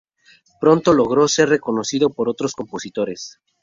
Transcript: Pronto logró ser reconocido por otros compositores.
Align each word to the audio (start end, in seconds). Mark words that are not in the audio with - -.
Pronto 0.59 0.93
logró 0.95 1.27
ser 1.27 1.49
reconocido 1.49 2.09
por 2.09 2.27
otros 2.27 2.55
compositores. 2.55 3.39